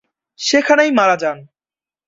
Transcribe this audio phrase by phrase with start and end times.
[0.39, 1.37] সেখানেই মারা যান।